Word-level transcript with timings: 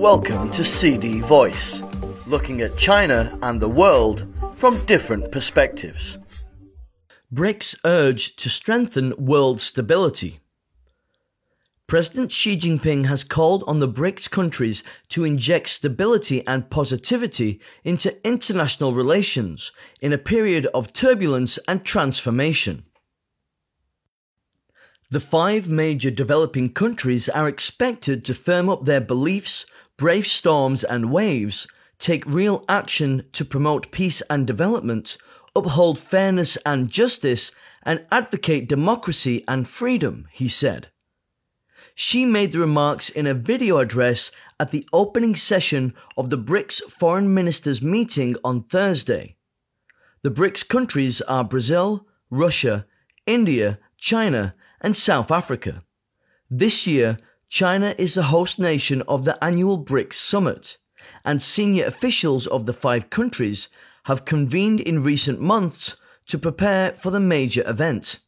Welcome 0.00 0.50
to 0.52 0.64
CD 0.64 1.20
Voice, 1.20 1.82
looking 2.26 2.62
at 2.62 2.78
China 2.78 3.38
and 3.42 3.60
the 3.60 3.68
world 3.68 4.26
from 4.56 4.82
different 4.86 5.30
perspectives. 5.30 6.16
BRICS 7.30 7.76
urge 7.84 8.34
to 8.36 8.48
strengthen 8.48 9.12
world 9.18 9.60
stability. 9.60 10.40
President 11.86 12.32
Xi 12.32 12.56
Jinping 12.56 13.04
has 13.08 13.24
called 13.24 13.62
on 13.66 13.80
the 13.80 13.88
BRICS 13.88 14.30
countries 14.30 14.82
to 15.10 15.24
inject 15.24 15.68
stability 15.68 16.46
and 16.46 16.70
positivity 16.70 17.60
into 17.84 18.26
international 18.26 18.94
relations 18.94 19.70
in 20.00 20.14
a 20.14 20.18
period 20.18 20.64
of 20.72 20.94
turbulence 20.94 21.58
and 21.68 21.84
transformation. 21.84 22.84
The 25.10 25.20
five 25.20 25.68
major 25.68 26.10
developing 26.10 26.70
countries 26.70 27.28
are 27.28 27.48
expected 27.48 28.24
to 28.24 28.32
firm 28.32 28.68
up 28.70 28.84
their 28.84 29.00
beliefs, 29.00 29.66
brave 30.00 30.26
storms 30.26 30.82
and 30.82 31.12
waves, 31.12 31.68
take 31.98 32.24
real 32.24 32.64
action 32.70 33.22
to 33.32 33.44
promote 33.44 33.92
peace 33.92 34.22
and 34.30 34.46
development, 34.46 35.18
uphold 35.54 35.98
fairness 35.98 36.56
and 36.64 36.90
justice, 36.90 37.52
and 37.82 38.06
advocate 38.10 38.66
democracy 38.66 39.44
and 39.46 39.68
freedom, 39.68 40.26
he 40.32 40.48
said. 40.48 40.88
Xi 41.94 42.24
made 42.24 42.52
the 42.52 42.60
remarks 42.60 43.10
in 43.10 43.26
a 43.26 43.34
video 43.34 43.76
address 43.76 44.30
at 44.58 44.70
the 44.70 44.88
opening 44.90 45.36
session 45.36 45.92
of 46.16 46.30
the 46.30 46.38
BRICS 46.38 46.80
foreign 46.84 47.34
ministers 47.34 47.82
meeting 47.82 48.36
on 48.42 48.62
Thursday. 48.62 49.36
The 50.22 50.30
BRICS 50.30 50.66
countries 50.66 51.20
are 51.22 51.44
Brazil, 51.44 52.06
Russia, 52.30 52.86
India, 53.26 53.78
China, 53.98 54.54
and 54.80 54.96
South 54.96 55.30
Africa. 55.30 55.82
This 56.48 56.86
year, 56.86 57.18
China 57.50 57.96
is 57.98 58.14
the 58.14 58.22
host 58.22 58.60
nation 58.60 59.02
of 59.08 59.24
the 59.24 59.36
annual 59.44 59.76
BRICS 59.76 60.14
summit, 60.14 60.78
and 61.24 61.42
senior 61.42 61.84
officials 61.84 62.46
of 62.46 62.64
the 62.64 62.72
five 62.72 63.10
countries 63.10 63.68
have 64.04 64.24
convened 64.24 64.78
in 64.78 65.02
recent 65.02 65.40
months 65.40 65.96
to 66.26 66.38
prepare 66.38 66.92
for 66.92 67.10
the 67.10 67.18
major 67.18 67.68
event. 67.68 68.20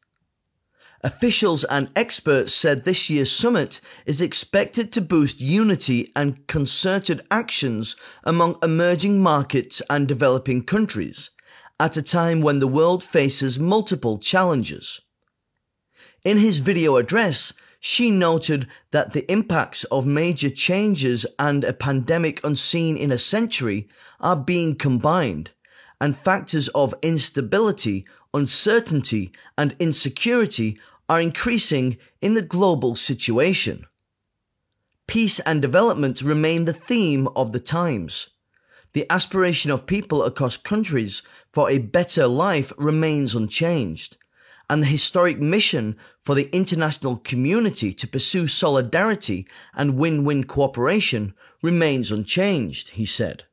Officials 1.05 1.62
and 1.64 1.89
experts 1.95 2.53
said 2.53 2.84
this 2.84 3.09
year's 3.09 3.31
summit 3.31 3.81
is 4.06 4.20
expected 4.20 4.91
to 4.91 5.01
boost 5.01 5.41
unity 5.41 6.11
and 6.17 6.45
concerted 6.48 7.20
actions 7.31 7.95
among 8.25 8.59
emerging 8.61 9.23
markets 9.23 9.81
and 9.89 10.09
developing 10.09 10.64
countries 10.64 11.31
at 11.79 11.97
a 11.97 12.03
time 12.03 12.41
when 12.41 12.59
the 12.59 12.67
world 12.67 13.05
faces 13.05 13.57
multiple 13.57 14.19
challenges. 14.19 15.01
In 16.25 16.39
his 16.39 16.59
video 16.59 16.97
address, 16.97 17.53
Xi 17.85 18.13
noted 18.13 18.69
that 18.93 19.13
the 19.13 19.31
impacts 19.31 19.83
of 19.85 20.07
major 20.07 20.49
changes 20.49 21.27
and 21.37 21.65
a 21.65 21.73
pandemic 21.73 22.43
unseen 22.45 22.97
in 22.97 23.11
a 23.11 23.19
century 23.19 23.89
are 24.21 24.37
being 24.37 24.77
combined, 24.77 25.51
and 26.01 26.17
factors 26.17 26.69
of 26.69 26.95
instability, 27.03 28.07
uncertainty, 28.33 29.33
and 29.59 29.75
insecurity 29.81 30.79
are 31.09 31.21
increasing 31.21 31.99
in 32.21 32.35
the 32.35 32.41
global 32.41 32.95
situation. 32.95 33.85
Peace 35.09 35.41
and 35.41 35.61
development 35.61 36.23
remain 36.23 36.67
the 36.67 36.73
theme 36.73 37.27
of 37.35 37.51
the 37.51 37.61
times. 37.61 38.31
The 38.93 39.11
aspiration 39.11 39.73
of 39.73 39.87
people 39.87 40.23
across 40.23 40.57
countries 40.57 41.23
for 41.53 41.69
a 41.69 41.79
better 41.79 42.29
life 42.29 42.73
remains 42.79 43.35
unchanged 43.35 44.19
and 44.69 44.83
the 44.83 44.87
historic 44.87 45.39
mission 45.39 45.97
for 46.21 46.35
the 46.35 46.49
international 46.55 47.17
community 47.17 47.93
to 47.93 48.07
pursue 48.09 48.47
solidarity 48.47 49.47
and 49.75 49.97
win-win 49.97 50.45
cooperation 50.45 51.35
remains 51.63 52.11
unchanged, 52.11 52.91
he 52.91 53.05
said. 53.05 53.45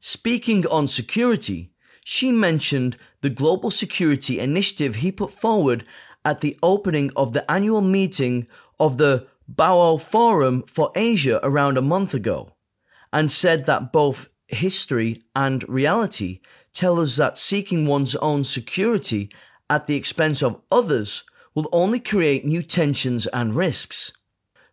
Speaking 0.00 0.66
on 0.66 0.86
security, 0.86 1.72
Xi 2.04 2.32
mentioned 2.32 2.96
the 3.20 3.30
global 3.30 3.70
security 3.70 4.38
initiative 4.38 4.96
he 4.96 5.10
put 5.10 5.32
forward 5.32 5.84
at 6.24 6.40
the 6.40 6.58
opening 6.62 7.10
of 7.16 7.32
the 7.32 7.50
annual 7.50 7.80
meeting 7.80 8.46
of 8.78 8.96
the 8.98 9.26
Boao 9.52 10.00
Forum 10.00 10.62
for 10.66 10.90
Asia 10.94 11.40
around 11.42 11.76
a 11.76 11.82
month 11.82 12.14
ago, 12.14 12.54
and 13.12 13.30
said 13.30 13.66
that 13.66 13.92
both 13.92 14.28
history 14.48 15.22
and 15.34 15.68
reality 15.68 16.40
tell 16.72 17.00
us 17.00 17.16
that 17.16 17.38
seeking 17.38 17.86
one's 17.86 18.14
own 18.16 18.44
security 18.44 19.30
at 19.70 19.86
the 19.86 19.96
expense 19.96 20.42
of 20.42 20.60
others 20.70 21.24
will 21.54 21.68
only 21.72 22.00
create 22.00 22.44
new 22.44 22.62
tensions 22.62 23.26
and 23.28 23.56
risks. 23.56 24.12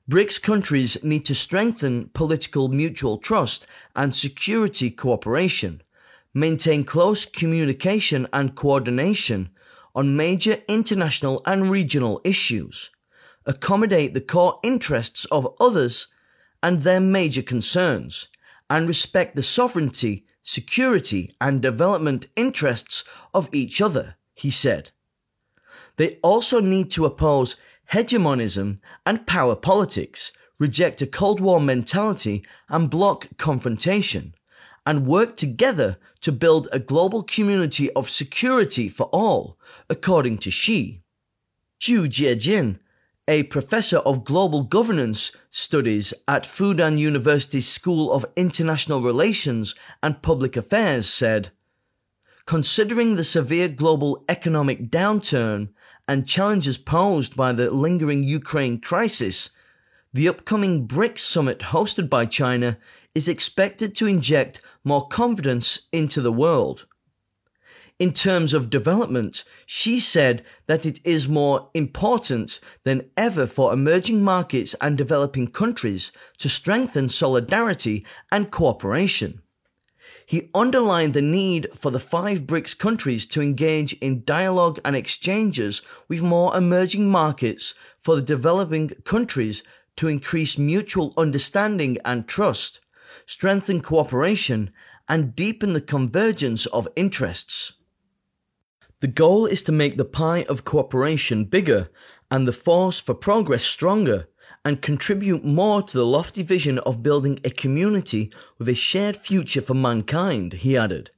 BRICS 0.09 0.41
countries 0.41 1.03
need 1.03 1.25
to 1.25 1.35
strengthen 1.35 2.09
political 2.09 2.68
mutual 2.68 3.18
trust 3.18 3.68
and 3.96 4.16
security 4.16 4.90
cooperation, 4.90 5.81
maintain 6.34 6.84
close 6.84 7.25
communication 7.25 8.28
and 8.34 8.56
coordination 8.56 9.50
on 9.94 10.18
major 10.18 10.57
international 10.68 11.41
and 11.46 11.69
regional 11.69 12.19
issues, 12.23 12.90
accommodate 13.46 14.13
the 14.13 14.22
core 14.22 14.59
interests 14.63 15.25
of 15.25 15.53
others 15.59 16.08
and 16.63 16.79
their 16.79 17.00
major 17.00 17.41
concerns, 17.41 18.28
and 18.69 18.88
respect 18.88 19.35
the 19.35 19.44
sovereignty, 19.44 20.25
security, 20.41 21.35
and 21.40 21.62
development 21.62 22.28
interests 22.35 23.03
of 23.34 23.50
each 23.52 23.81
other 23.81 24.16
he 24.33 24.51
said. 24.51 24.91
They 25.97 26.17
also 26.23 26.59
need 26.61 26.89
to 26.91 27.05
oppose 27.05 27.55
hegemonism 27.87 28.81
and 29.05 29.27
power 29.27 29.55
politics, 29.55 30.31
reject 30.57 31.01
a 31.01 31.07
Cold 31.07 31.39
War 31.39 31.59
mentality 31.59 32.45
and 32.69 32.89
block 32.89 33.27
confrontation, 33.37 34.33
and 34.85 35.05
work 35.05 35.35
together 35.35 35.97
to 36.21 36.31
build 36.31 36.67
a 36.71 36.79
global 36.79 37.23
community 37.23 37.91
of 37.91 38.09
security 38.09 38.87
for 38.89 39.07
all, 39.07 39.57
according 39.89 40.37
to 40.39 40.51
Xi. 40.51 41.01
Zhu 41.79 42.07
Jiejin, 42.07 42.79
a 43.27 43.43
professor 43.43 43.97
of 43.97 44.23
global 44.23 44.63
governance 44.63 45.31
studies 45.49 46.13
at 46.27 46.43
Fudan 46.43 46.97
University's 46.97 47.67
School 47.67 48.11
of 48.11 48.25
International 48.35 49.01
Relations 49.01 49.75
and 50.01 50.21
Public 50.21 50.55
Affairs, 50.55 51.07
said, 51.07 51.51
Considering 52.46 53.16
the 53.16 53.24
severe 53.24 53.68
global 53.68 54.24
economic 54.28 54.90
downturn 54.90 55.69
and 56.07 56.28
challenges 56.28 56.78
posed 56.78 57.35
by 57.35 57.53
the 57.53 57.72
lingering 57.72 58.24
Ukraine 58.24 58.79
crisis, 58.79 59.50
the 60.13 60.28
upcoming 60.28 60.88
BRICS 60.88 61.19
summit 61.19 61.59
hosted 61.59 62.09
by 62.09 62.25
China 62.25 62.78
is 63.16 63.28
expected 63.28 63.96
to 63.96 64.07
inject 64.07 64.62
more 64.84 65.07
confidence 65.07 65.88
into 65.91 66.22
the 66.22 66.31
world. 66.31 66.85
In 68.00 68.13
terms 68.13 68.56
of 68.56 68.72
development, 68.72 69.44
Xi 69.68 70.00
said 70.00 70.44
that 70.66 70.88
it 70.88 71.00
is 71.03 71.29
more 71.29 71.69
important 71.75 72.59
than 72.84 73.12
ever 73.16 73.46
for 73.46 73.72
emerging 73.72 74.23
markets 74.23 74.75
and 74.81 74.97
developing 74.97 75.47
countries 75.47 76.12
to 76.40 76.50
strengthen 76.50 77.09
solidarity 77.09 78.03
and 78.31 78.50
cooperation. 78.50 79.44
He 80.25 80.49
underlined 80.53 81.13
the 81.13 81.21
need 81.21 81.67
for 81.75 81.91
the 81.91 81.99
five 81.99 82.41
BRICS 82.41 82.77
countries 82.77 83.25
to 83.27 83.41
engage 83.41 83.93
in 83.93 84.23
dialogue 84.23 84.79
and 84.85 84.95
exchanges 84.95 85.81
with 86.07 86.21
more 86.21 86.55
emerging 86.55 87.09
markets 87.09 87.73
for 87.99 88.15
the 88.15 88.21
developing 88.21 88.89
countries 89.03 89.63
to 89.97 90.07
increase 90.07 90.57
mutual 90.57 91.13
understanding 91.17 91.97
and 92.05 92.27
trust, 92.27 92.79
strengthen 93.25 93.81
cooperation, 93.81 94.71
and 95.09 95.35
deepen 95.35 95.73
the 95.73 95.81
convergence 95.81 96.65
of 96.67 96.87
interests. 96.95 97.73
The 99.01 99.07
goal 99.07 99.45
is 99.45 99.63
to 99.63 99.71
make 99.71 99.97
the 99.97 100.05
pie 100.05 100.45
of 100.47 100.63
cooperation 100.63 101.45
bigger 101.45 101.89
and 102.29 102.47
the 102.47 102.53
force 102.53 102.99
for 102.99 103.13
progress 103.13 103.63
stronger 103.63 104.27
and 104.63 104.81
contribute 104.81 105.44
more 105.44 105.81
to 105.81 105.97
the 105.97 106.05
lofty 106.05 106.43
vision 106.43 106.79
of 106.79 107.03
building 107.03 107.40
a 107.43 107.49
community 107.49 108.31
with 108.58 108.69
a 108.69 108.75
shared 108.75 109.17
future 109.17 109.61
for 109.61 109.73
mankind, 109.73 110.53
he 110.53 110.78
added. 110.78 111.11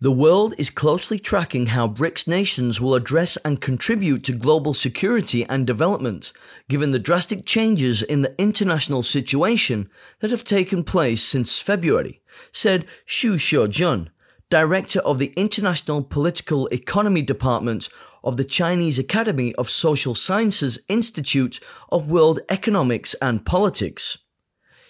The 0.00 0.12
world 0.12 0.54
is 0.58 0.70
closely 0.70 1.18
tracking 1.18 1.66
how 1.66 1.88
BRICS 1.88 2.28
nations 2.28 2.80
will 2.80 2.94
address 2.94 3.36
and 3.38 3.60
contribute 3.60 4.22
to 4.24 4.32
global 4.32 4.74
security 4.74 5.44
and 5.46 5.66
development, 5.66 6.32
given 6.68 6.90
the 6.90 6.98
drastic 6.98 7.46
changes 7.46 8.02
in 8.02 8.22
the 8.22 8.38
international 8.38 9.02
situation 9.02 9.88
that 10.18 10.30
have 10.30 10.44
taken 10.44 10.84
place 10.84 11.22
since 11.22 11.60
February, 11.60 12.20
said 12.52 12.86
Xu 13.06 13.34
Xiujun, 13.34 14.08
director 14.50 15.00
of 15.00 15.18
the 15.18 15.32
International 15.36 16.02
Political 16.02 16.68
Economy 16.68 17.22
Department 17.22 17.88
of 18.22 18.36
the 18.36 18.44
Chinese 18.44 18.98
Academy 18.98 19.54
of 19.56 19.70
Social 19.70 20.14
Sciences 20.14 20.78
Institute 20.88 21.60
of 21.90 22.10
World 22.10 22.40
Economics 22.48 23.14
and 23.22 23.44
Politics. 23.44 24.18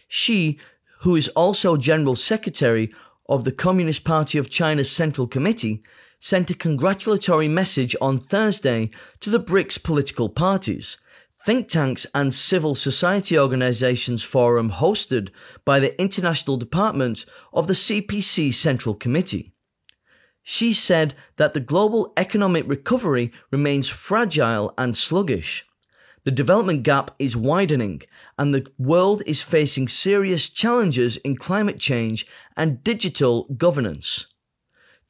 Xi, 0.09 0.59
who 1.01 1.17
is 1.17 1.29
also 1.29 1.77
General 1.77 2.17
Secretary 2.17 2.93
of 3.29 3.45
the 3.45 3.53
Communist 3.53 4.05
Party 4.05 4.39
of 4.39 4.51
China's 4.51 4.91
Central 4.91 5.27
Committee, 5.27 5.83
sent 6.21 6.51
a 6.51 6.55
congratulatory 6.55 7.49
message 7.49 7.95
on 8.01 8.19
Thursday 8.19 8.91
to 9.21 9.31
the 9.31 9.41
BRICS 9.41 9.83
political 9.83 10.29
parties, 10.29 10.97
think 11.45 11.69
tanks 11.69 12.07
and 12.15 12.33
civil 12.33 12.75
society 12.75 13.39
organizations 13.39 14.23
forum 14.25 14.71
hosted 14.71 15.29
by 15.65 15.79
the 15.79 16.01
International 16.01 16.57
Department 16.57 17.27
of 17.53 17.67
the 17.67 17.75
CPC 17.75 18.53
Central 18.55 18.95
Committee. 18.95 19.53
Xi 20.43 20.73
said 20.73 21.15
that 21.37 21.55
the 21.55 21.61
global 21.61 22.13
economic 22.17 22.65
recovery 22.67 23.33
remains 23.51 23.89
fragile 23.89 24.73
and 24.79 24.97
sluggish. 24.97 25.67
The 26.25 26.31
development 26.31 26.83
gap 26.83 27.11
is 27.19 27.37
widening, 27.37 28.03
and 28.39 28.55
the 28.55 28.67
world 28.79 29.23
is 29.27 29.43
facing 29.43 29.89
serious 29.89 30.49
challenges 30.49 31.19
in 31.19 31.37
climate 31.37 31.79
change 31.79 32.27
and 32.57 32.83
digital 32.83 33.45
governance. 33.57 34.27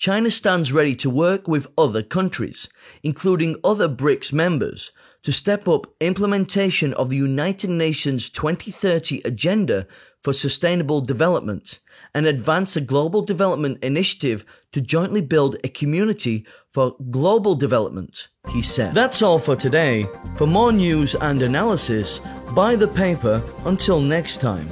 China 0.05 0.31
stands 0.31 0.71
ready 0.71 0.95
to 0.95 1.09
work 1.09 1.49
with 1.49 1.67
other 1.79 2.03
countries, 2.03 2.69
including 3.03 3.56
other 3.65 3.89
BRICS 3.89 4.35
members, 4.35 4.93
to 5.23 5.33
step 5.33 5.67
up 5.67 5.87
implementation 5.99 6.93
of 6.93 7.09
the 7.09 7.17
United 7.17 7.71
Nations 7.71 8.29
2030 8.29 9.23
Agenda 9.25 9.87
for 10.23 10.35
Sustainable 10.35 11.01
Development 11.01 11.81
and 12.15 12.27
advance 12.27 12.77
a 12.77 12.83
global 12.83 13.23
development 13.23 13.83
initiative 13.83 14.45
to 14.73 14.83
jointly 14.83 15.23
build 15.23 15.56
a 15.65 15.69
community 15.71 16.45
for 16.71 16.97
global 17.11 17.55
development, 17.55 18.29
he 18.51 18.61
said. 18.61 18.93
That's 18.93 19.23
all 19.23 19.39
for 19.39 19.56
today. 19.56 20.06
For 20.37 20.47
more 20.47 20.71
news 20.71 21.15
and 21.15 21.41
analysis, 21.41 22.21
buy 22.55 22.77
the 22.77 22.89
paper. 22.89 23.43
Until 23.65 24.01
next 24.01 24.43
time. 24.43 24.69